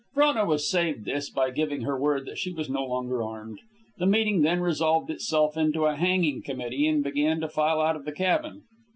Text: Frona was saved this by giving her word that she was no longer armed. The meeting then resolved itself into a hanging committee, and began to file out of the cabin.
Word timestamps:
Frona 0.15 0.45
was 0.45 0.67
saved 0.67 1.05
this 1.05 1.29
by 1.29 1.51
giving 1.51 1.81
her 1.81 1.95
word 1.95 2.25
that 2.25 2.39
she 2.39 2.51
was 2.51 2.67
no 2.71 2.83
longer 2.83 3.21
armed. 3.21 3.59
The 3.99 4.07
meeting 4.07 4.41
then 4.41 4.59
resolved 4.59 5.11
itself 5.11 5.55
into 5.55 5.85
a 5.85 5.95
hanging 5.95 6.41
committee, 6.41 6.87
and 6.87 7.03
began 7.03 7.39
to 7.41 7.47
file 7.47 7.79
out 7.79 7.95
of 7.95 8.05
the 8.05 8.11
cabin. 8.11 8.63